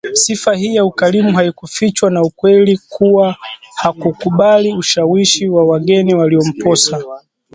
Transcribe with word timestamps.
Sifa 0.13 0.53
hii 0.55 0.75
ya 0.75 0.85
ukarimu 0.85 1.33
haikufichwa 1.33 2.11
na 2.11 2.21
ukweli 2.21 2.79
kuwa 2.89 3.35
hakukubali 3.75 4.73
ushawishi 4.73 5.47
wa 5.49 5.65
wageni 5.65 6.15
waliomposa 6.15 7.03